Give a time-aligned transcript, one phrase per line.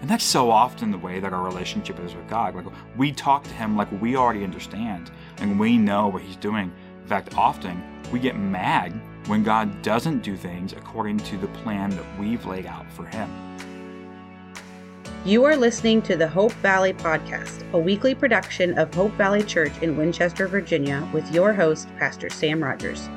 [0.00, 2.54] And that's so often the way that our relationship is with God.
[2.54, 2.66] Like
[2.96, 6.72] we talk to Him like we already understand and we know what He's doing.
[7.02, 7.82] In fact, often
[8.12, 8.92] we get mad
[9.26, 13.28] when God doesn't do things according to the plan that we've laid out for Him.
[15.24, 19.72] You are listening to the Hope Valley Podcast, a weekly production of Hope Valley Church
[19.82, 23.08] in Winchester, Virginia, with your host, Pastor Sam Rogers.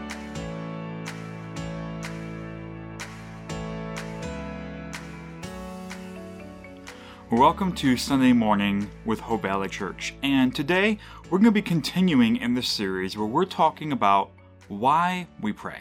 [7.32, 10.14] Welcome to Sunday Morning with Hope Valley Church.
[10.22, 10.98] And today
[11.30, 14.32] we're going to be continuing in this series where we're talking about
[14.68, 15.80] why we pray.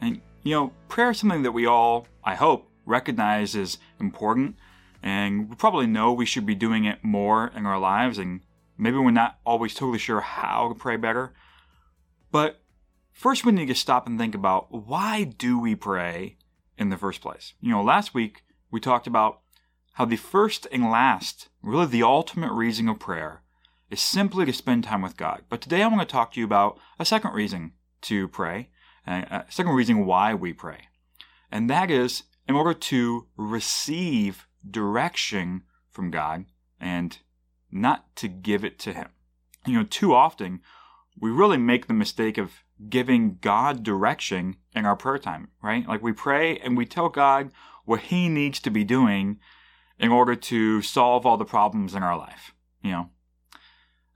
[0.00, 4.54] And, you know, prayer is something that we all, I hope, recognize is important.
[5.02, 8.16] And we probably know we should be doing it more in our lives.
[8.18, 8.42] And
[8.78, 11.34] maybe we're not always totally sure how to pray better.
[12.30, 12.62] But
[13.10, 16.36] first, we need to stop and think about why do we pray
[16.78, 17.54] in the first place?
[17.60, 19.40] You know, last week we talked about
[19.96, 23.40] how the first and last, really the ultimate reason of prayer,
[23.90, 25.40] is simply to spend time with God.
[25.48, 28.68] But today I want to talk to you about a second reason to pray,
[29.06, 30.88] a second reason why we pray.
[31.50, 36.44] And that is in order to receive direction from God
[36.78, 37.16] and
[37.72, 39.08] not to give it to Him.
[39.66, 40.60] You know, too often
[41.18, 45.88] we really make the mistake of giving God direction in our prayer time, right?
[45.88, 47.50] Like we pray and we tell God
[47.86, 49.38] what He needs to be doing
[49.98, 52.52] in order to solve all the problems in our life,
[52.82, 53.10] you know.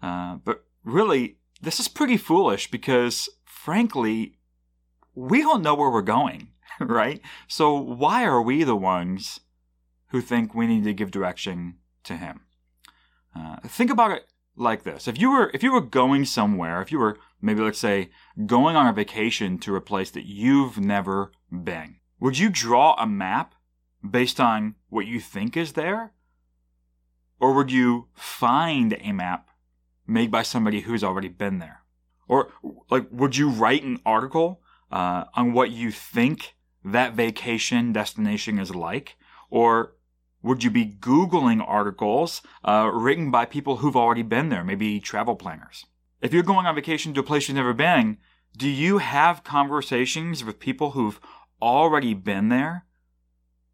[0.03, 4.39] Uh, but really, this is pretty foolish because, frankly,
[5.15, 6.49] we don't know where we're going,
[6.81, 7.21] right?
[7.49, 9.41] So why are we the ones
[10.09, 12.41] who think we need to give direction to Him?
[13.37, 16.91] Uh, think about it like this: if you were if you were going somewhere, if
[16.91, 18.11] you were maybe let's say
[18.47, 23.07] going on a vacation to a place that you've never been, would you draw a
[23.07, 23.55] map
[24.09, 26.13] based on what you think is there?
[27.39, 29.49] Or would you find a map
[30.07, 31.83] made by somebody who's already been there?
[32.29, 32.53] Or,
[32.91, 34.61] like, would you write an article
[34.91, 36.55] uh, on what you think
[36.85, 39.17] that vacation destination is like?
[39.51, 39.95] Or
[40.43, 45.35] would you be Googling articles uh, written by people who've already been there, maybe travel
[45.35, 45.87] planners?
[46.21, 48.19] If you're going on vacation to a place you've never been,
[48.57, 51.21] do you have conversations with people who've
[51.63, 52.85] already been there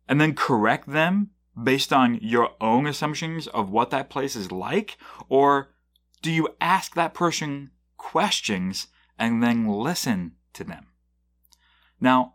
[0.09, 1.31] and then correct them
[1.61, 4.99] based on your own assumptions of what that place is like?
[5.28, 5.71] Or
[6.22, 10.87] do you ask that person questions and then listen to them?
[12.00, 12.34] Now,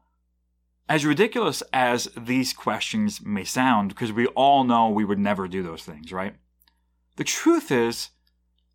[0.89, 5.63] as ridiculous as these questions may sound, because we all know we would never do
[5.63, 6.35] those things, right?
[7.15, 8.09] The truth is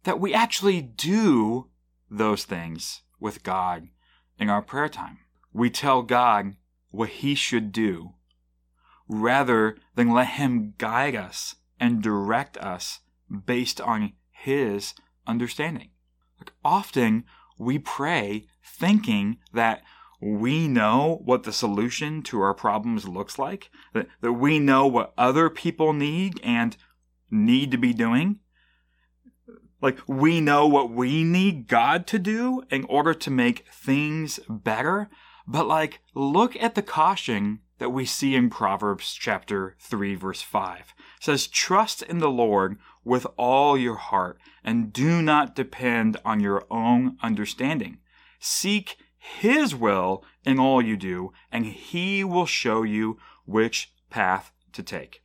[0.05, 1.69] that we actually do
[2.11, 3.89] those things with God
[4.39, 5.19] in our prayer time.
[5.53, 6.57] We tell God
[6.91, 8.15] what He should do
[9.09, 13.01] rather than let Him guide us and direct us
[13.47, 14.95] based on His
[15.27, 15.91] understanding.
[16.39, 17.25] Like often
[17.59, 19.83] we pray thinking that
[20.21, 25.13] we know what the solution to our problems looks like, that, that we know what
[25.17, 26.77] other people need and
[27.31, 28.41] need to be doing.
[29.83, 35.09] Like we know what we need God to do in order to make things better.
[35.47, 40.95] But like, look at the caution that we see in Proverbs chapter 3 verse 5.
[41.19, 46.41] It says, "Trust in the Lord with all your heart and do not depend on
[46.41, 47.99] your own understanding.
[48.39, 54.83] Seek his will in all you do, and he will show you which path to
[54.83, 55.23] take."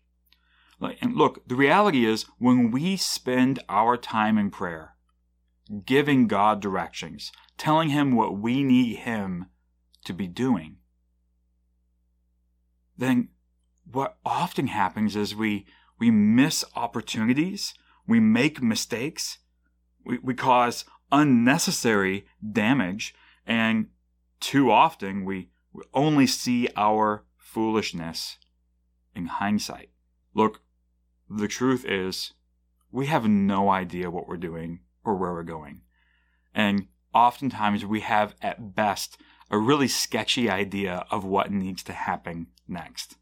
[0.80, 4.96] And look, the reality is when we spend our time in prayer,
[5.86, 9.46] giving God directions, telling him what we need him
[10.06, 10.78] to be doing,
[13.02, 13.30] then
[13.92, 15.66] what often happens is we
[16.00, 17.74] we miss opportunities,
[18.08, 19.40] we make mistakes,
[20.04, 23.14] we, we cause unnecessary damage,
[23.46, 23.88] and
[24.40, 28.38] too often we, we only see our foolishness
[29.16, 29.90] in hindsight.
[30.34, 30.62] Look,
[31.30, 32.34] the truth is,
[32.92, 35.82] we have no idea what we're doing or where we're going.
[36.54, 39.18] And oftentimes we have at best
[39.52, 43.18] a really sketchy idea of what needs to happen next.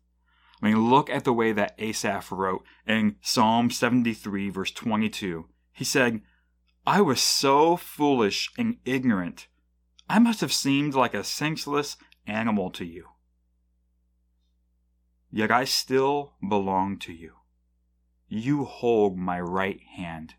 [0.61, 5.47] I mean, look at the way that Asaph wrote in Psalm 73, verse 22.
[5.73, 6.21] He said,
[6.85, 9.47] I was so foolish and ignorant.
[10.07, 11.97] I must have seemed like a senseless
[12.27, 13.07] animal to you.
[15.31, 17.33] Yet I still belong to you.
[18.27, 20.35] You hold my right hand.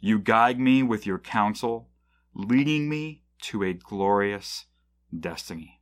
[0.00, 1.90] You guide me with your counsel,
[2.34, 4.66] leading me to a glorious
[5.16, 5.80] destiny.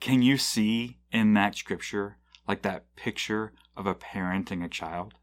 [0.00, 2.16] Can you see in that scripture
[2.46, 5.14] like that picture of a parent and a child.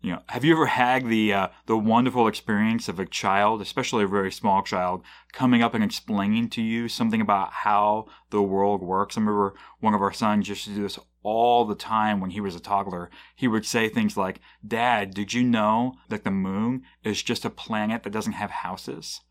[0.00, 4.04] You know, have you ever had the uh, the wonderful experience of a child, especially
[4.04, 5.02] a very small child,
[5.32, 9.16] coming up and explaining to you something about how the world works?
[9.16, 12.40] I remember one of our sons used to do this all the time when he
[12.40, 13.10] was a toddler.
[13.34, 17.50] He would say things like, "Dad, did you know that the moon is just a
[17.50, 19.22] planet that doesn't have houses?"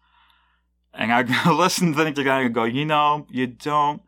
[0.97, 4.01] And I'd listen to like that and go, "You know, you don't,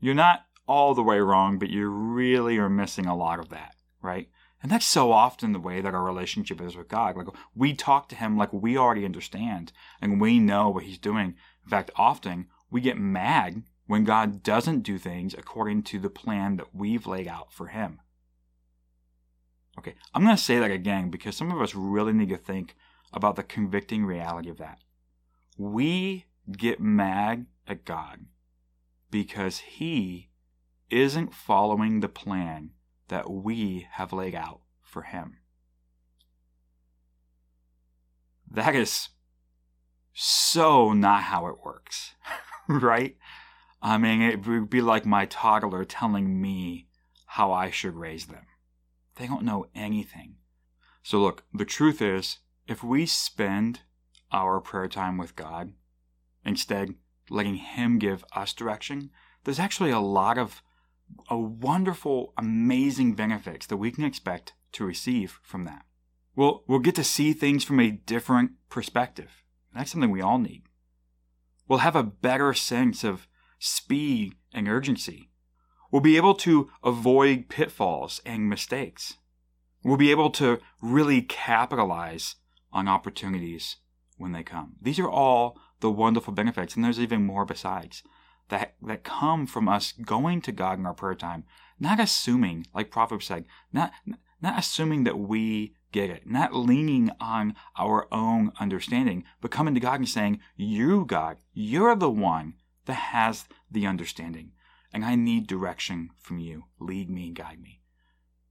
[0.00, 3.74] you're not all the way wrong, but you really are missing a lot of that,
[4.02, 4.28] right?"
[4.62, 7.16] And that's so often the way that our relationship is with God.
[7.16, 11.36] Like we talk to him like we already understand and we know what he's doing.
[11.64, 16.56] In fact, often we get mad when God doesn't do things according to the plan
[16.56, 18.00] that we've laid out for him.
[19.78, 22.74] Okay, I'm going to say that again because some of us really need to think
[23.12, 24.78] about the convicting reality of that.
[25.56, 28.26] We get mad at God
[29.10, 30.30] because he
[30.90, 32.70] isn't following the plan
[33.08, 35.38] that we have laid out for him.
[38.50, 39.08] That is
[40.12, 42.14] so not how it works,
[42.68, 43.16] right?
[43.82, 46.88] I mean, it would be like my toddler telling me
[47.26, 48.46] how I should raise them.
[49.16, 50.36] They don't know anything.
[51.02, 53.80] So, look, the truth is, if we spend
[54.32, 55.72] our prayer time with God,
[56.44, 56.94] instead
[57.30, 59.10] letting Him give us direction,
[59.44, 60.62] there's actually a lot of
[61.28, 65.84] a wonderful, amazing benefits that we can expect to receive from that.
[66.34, 69.42] We'll, we'll get to see things from a different perspective.
[69.74, 70.64] That's something we all need.
[71.68, 73.26] We'll have a better sense of
[73.58, 75.30] speed and urgency.
[75.90, 79.14] We'll be able to avoid pitfalls and mistakes.
[79.84, 82.36] We'll be able to really capitalize
[82.72, 83.76] on opportunities
[84.16, 84.76] when they come.
[84.80, 88.02] These are all the wonderful benefits, and there's even more besides
[88.48, 91.44] that that come from us going to God in our prayer time,
[91.80, 93.92] not assuming, like Proverbs said, not
[94.40, 99.80] not assuming that we get it, not leaning on our own understanding, but coming to
[99.80, 102.54] God and saying, "You, God, you're the one
[102.84, 104.52] that has the understanding,
[104.92, 106.64] and I need direction from you.
[106.78, 107.80] Lead me and guide me."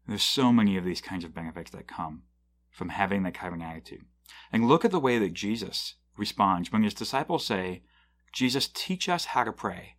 [0.07, 2.23] There's so many of these kinds of benefits that come
[2.69, 4.06] from having that kind of attitude.
[4.51, 7.83] And look at the way that Jesus responds when his disciples say,
[8.33, 9.95] Jesus, teach us how to pray.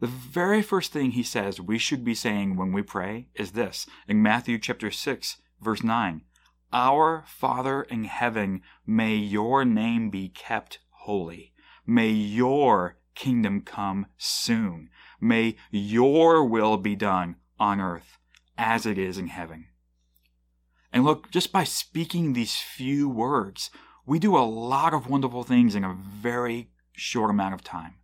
[0.00, 3.86] The very first thing he says we should be saying when we pray is this
[4.06, 6.22] in Matthew chapter 6, verse 9
[6.72, 11.52] Our Father in heaven, may your name be kept holy.
[11.84, 14.90] May your kingdom come soon.
[15.20, 18.18] May your will be done on earth
[18.56, 19.66] as it is in heaven.
[20.92, 23.70] And look, just by speaking these few words,
[24.06, 27.94] we do a lot of wonderful things in a very short amount of time.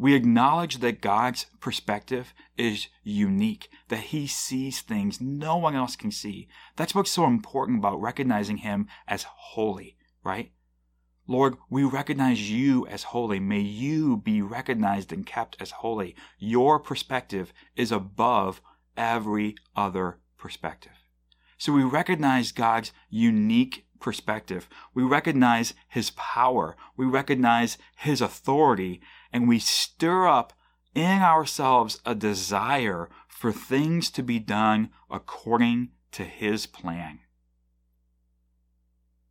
[0.00, 6.12] We acknowledge that God's perspective is unique, that He sees things no one else can
[6.12, 6.46] see.
[6.76, 10.52] That's what's so important about recognizing Him as holy, right?
[11.26, 13.40] Lord, we recognize you as holy.
[13.40, 16.14] May you be recognized and kept as holy.
[16.38, 18.62] Your perspective is above
[18.96, 20.92] every other perspective.
[21.58, 24.68] So we recognize God's unique perspective.
[24.94, 26.76] We recognize his power.
[26.96, 29.00] We recognize his authority.
[29.32, 30.52] And we stir up
[30.94, 37.20] in ourselves a desire for things to be done according to his plan.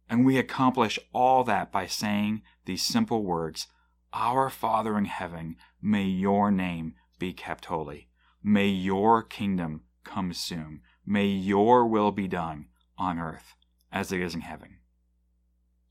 [0.09, 3.67] And we accomplish all that by saying these simple words
[4.13, 8.09] Our Father in heaven, may your name be kept holy.
[8.43, 10.81] May your kingdom come soon.
[11.09, 13.55] May your will be done on earth
[13.93, 14.79] as it is in heaven.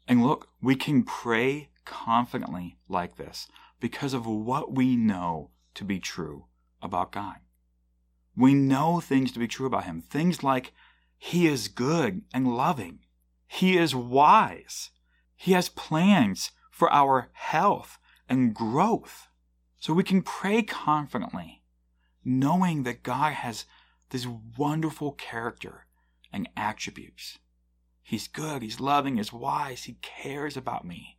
[0.07, 3.49] And look, we can pray confidently like this
[3.81, 6.45] because of what we know to be true
[6.83, 7.37] about God.
[8.37, 10.03] We know things to be true about Him.
[10.03, 10.73] Things like
[11.17, 12.99] He is good and loving,
[13.49, 14.91] He is wise,
[15.35, 19.29] He has plans for our health and growth.
[19.81, 21.63] So we can pray confidently,
[22.23, 23.65] knowing that God has
[24.11, 25.87] this wonderful character
[26.33, 27.39] and attributes.
[28.03, 31.19] He's good, he's loving, he's wise, he cares about me.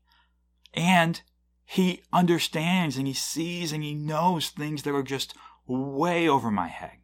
[0.74, 1.22] And
[1.66, 5.34] he understands and he sees and he knows things that are just
[5.68, 7.00] way over my head.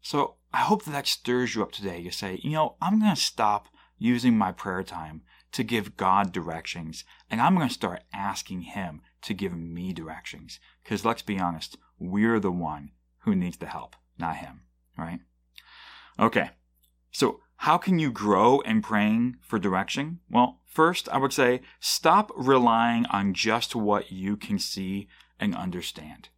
[0.00, 3.14] So I hope that that stirs you up today to say, you know, I'm going
[3.14, 3.66] to stop
[3.98, 9.00] using my prayer time to give God directions and I'm going to start asking Him
[9.22, 10.60] to give me directions.
[10.84, 12.92] Because let's be honest, we're the one
[13.26, 14.62] who needs the help, not Him,
[14.96, 15.20] right?
[16.18, 16.50] Okay,
[17.10, 20.20] so how can you grow in praying for direction?
[20.30, 26.30] Well, first, I would say stop relying on just what you can see and understand.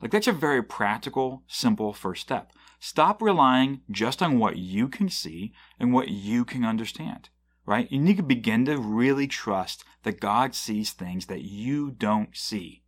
[0.00, 2.52] Like, that's a very practical, simple first step.
[2.78, 7.28] Stop relying just on what you can see and what you can understand,
[7.66, 7.90] right?
[7.92, 12.79] You need to begin to really trust that God sees things that you don't see.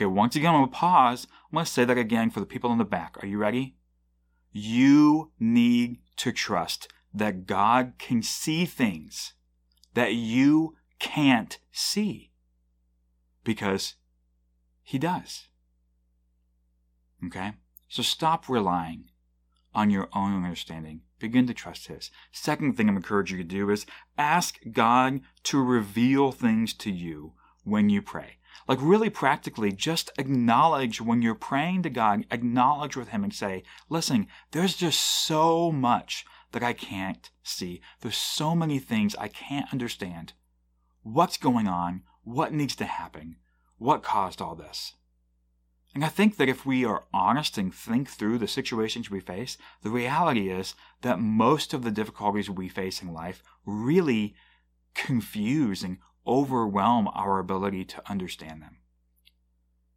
[0.00, 1.26] Okay, once again, I'm going to pause.
[1.50, 3.22] I'm going to say that again for the people in the back.
[3.22, 3.76] Are you ready?
[4.50, 9.34] You need to trust that God can see things
[9.92, 12.30] that you can't see
[13.44, 13.96] because
[14.82, 15.48] He does.
[17.26, 17.52] Okay?
[17.90, 19.10] So stop relying
[19.74, 21.02] on your own understanding.
[21.18, 22.10] Begin to trust His.
[22.32, 23.84] Second thing I'm encouraging you to do is
[24.16, 28.38] ask God to reveal things to you when you pray.
[28.68, 33.62] Like, really practically, just acknowledge when you're praying to God, acknowledge with Him and say,
[33.88, 37.80] Listen, there's just so much that I can't see.
[38.00, 40.32] There's so many things I can't understand.
[41.02, 42.02] What's going on?
[42.22, 43.36] What needs to happen?
[43.78, 44.94] What caused all this?
[45.94, 49.56] And I think that if we are honest and think through the situations we face,
[49.82, 54.34] the reality is that most of the difficulties we face in life really
[54.94, 58.78] confuse and overwhelm our ability to understand them.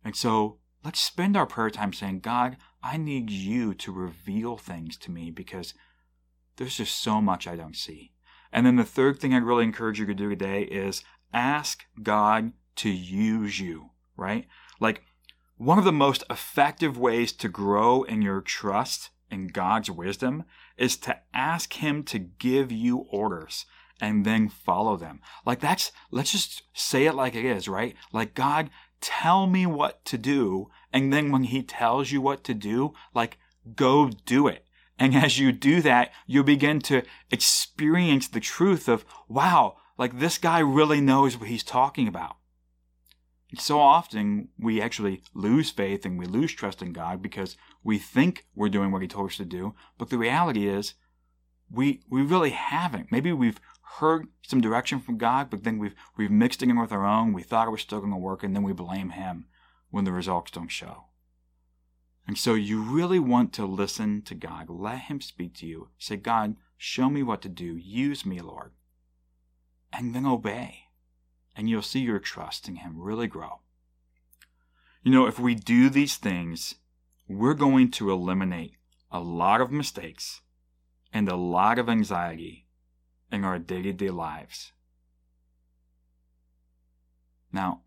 [0.03, 4.97] And so let's spend our prayer time saying, God, I need you to reveal things
[4.97, 5.73] to me because
[6.57, 8.11] there's just so much I don't see.
[8.51, 11.03] And then the third thing I'd really encourage you to do today is
[11.33, 14.45] ask God to use you, right?
[14.79, 15.03] Like
[15.57, 20.43] one of the most effective ways to grow in your trust in God's wisdom
[20.77, 23.65] is to ask Him to give you orders
[24.01, 25.21] and then follow them.
[25.45, 27.95] Like that's, let's just say it like it is, right?
[28.11, 28.69] Like, God,
[29.01, 30.69] tell me what to do.
[30.91, 33.37] And then when He tells you what to do, like,
[33.75, 34.65] go do it.
[34.99, 40.37] And as you do that, you begin to experience the truth of, wow, like this
[40.37, 42.37] guy really knows what he's talking about.
[43.55, 48.45] So often we actually lose faith and we lose trust in God because we think
[48.55, 49.75] we're doing what he told us to do.
[49.99, 50.95] But the reality is
[51.69, 53.11] we, we really haven't.
[53.11, 53.59] Maybe we've
[53.99, 57.33] heard some direction from God, but then we've, we've mixed it in with our own.
[57.33, 59.45] We thought it was still going to work and then we blame him
[59.89, 61.05] when the results don't show.
[62.25, 64.69] And so you really want to listen to God.
[64.69, 65.89] Let Him speak to you.
[65.97, 67.75] Say, God, show me what to do.
[67.75, 68.71] Use me, Lord.
[69.91, 70.85] And then obey.
[71.55, 73.59] And you'll see your trust in Him really grow.
[75.03, 76.75] You know, if we do these things,
[77.27, 78.75] we're going to eliminate
[79.11, 80.41] a lot of mistakes
[81.11, 82.62] and a lot of anxiety
[83.33, 84.71] in our day to day lives.
[87.51, 87.81] Now,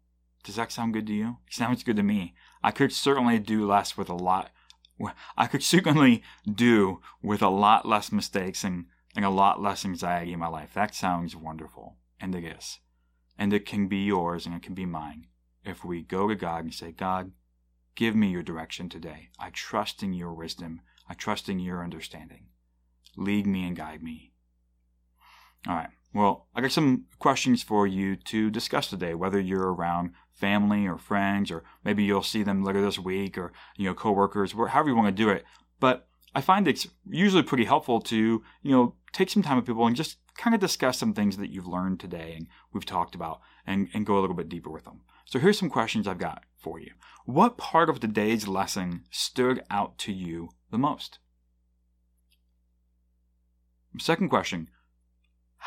[0.44, 1.38] does that sound good to you?
[1.46, 2.34] It sounds good to me.
[2.62, 4.50] I could certainly do less with a lot.
[5.36, 10.32] I could certainly do with a lot less mistakes and, and a lot less anxiety
[10.32, 10.74] in my life.
[10.74, 11.96] That sounds wonderful.
[12.20, 12.78] And it is.
[13.38, 15.26] And it can be yours and it can be mine
[15.64, 17.32] if we go to God and say, God,
[17.96, 19.30] give me your direction today.
[19.38, 20.80] I trust in your wisdom.
[21.08, 22.46] I trust in your understanding.
[23.16, 24.32] Lead me and guide me.
[25.68, 25.88] All right.
[26.14, 30.96] Well, I got some questions for you to discuss today, whether you're around family or
[30.96, 34.96] friends, or maybe you'll see them later this week, or you know, coworkers, however you
[34.96, 35.44] want to do it.
[35.78, 38.16] But I find it's usually pretty helpful to
[38.62, 41.50] you know take some time with people and just kind of discuss some things that
[41.50, 44.84] you've learned today and we've talked about, and, and go a little bit deeper with
[44.84, 45.00] them.
[45.26, 46.92] So here's some questions I've got for you.
[47.24, 51.18] What part of today's lesson stood out to you the most?
[53.98, 54.68] Second question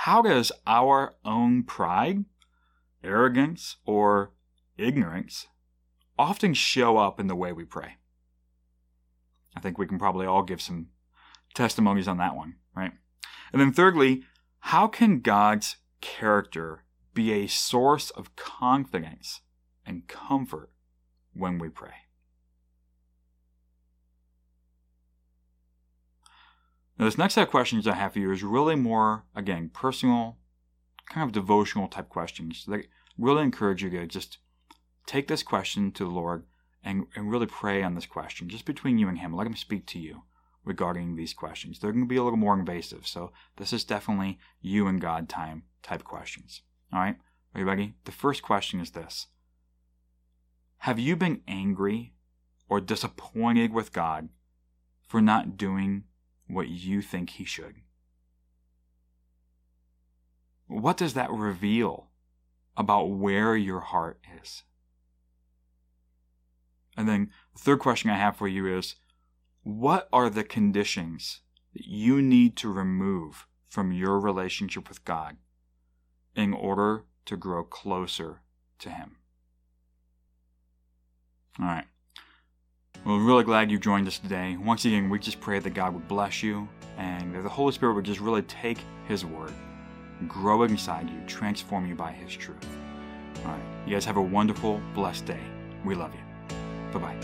[0.03, 2.25] How does our own pride,
[3.03, 4.31] arrogance, or
[4.77, 5.47] ignorance
[6.17, 7.95] often show up in the way we pray.
[9.55, 10.87] I think we can probably all give some
[11.53, 12.91] testimonies on that one, right?
[13.51, 14.23] And then, thirdly,
[14.59, 19.41] how can God's character be a source of confidence
[19.85, 20.71] and comfort
[21.33, 21.93] when we pray?
[26.99, 30.37] Now, this next set of questions I have for you is really more, again, personal,
[31.09, 32.87] kind of devotional type questions that
[33.17, 34.39] really encourage you to just
[35.05, 36.43] take this question to the Lord
[36.83, 39.33] and, and really pray on this question, just between you and Him.
[39.33, 40.23] Let Him speak to you
[40.65, 41.79] regarding these questions.
[41.79, 45.29] They're going to be a little more invasive, so this is definitely you and God
[45.29, 46.63] time type questions.
[46.91, 47.15] All right,
[47.55, 47.93] are you ready?
[48.03, 49.27] The first question is this
[50.79, 52.13] Have you been angry
[52.67, 54.27] or disappointed with God
[55.07, 56.03] for not doing
[56.49, 57.75] what you think He should?
[60.67, 62.09] What does that reveal
[62.75, 64.63] about where your heart is?
[66.97, 68.95] And then the third question I have for you is
[69.63, 71.41] what are the conditions
[71.73, 75.37] that you need to remove from your relationship with God
[76.35, 78.41] in order to grow closer
[78.79, 79.17] to Him?
[81.59, 81.85] All right.
[83.05, 84.57] We're really glad you joined us today.
[84.57, 87.93] Once again, we just pray that God would bless you and that the Holy Spirit
[87.93, 89.53] would just really take His word,
[90.27, 92.67] grow inside you, transform you by His truth.
[93.45, 93.61] All right.
[93.87, 95.39] You guys have a wonderful, blessed day.
[95.85, 96.19] We love you.
[96.91, 97.15] Bye bye.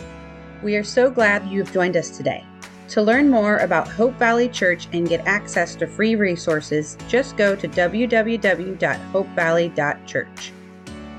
[0.63, 2.45] We are so glad you've joined us today.
[2.89, 7.55] To learn more about Hope Valley Church and get access to free resources, just go
[7.55, 10.51] to www.hopevalley.church.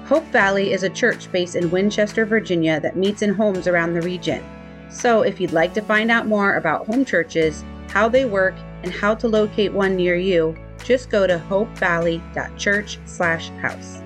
[0.07, 4.03] Hope Valley is a church based in Winchester, Virginia that meets in homes around the
[4.03, 4.41] region.
[4.89, 8.93] So, if you'd like to find out more about home churches, how they work, and
[8.93, 14.03] how to locate one near you, just go to hopevalley.church/house.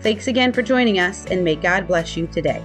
[0.00, 2.62] Thanks again for joining us, and may God bless you today.